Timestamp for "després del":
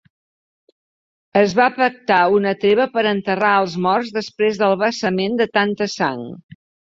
4.17-4.75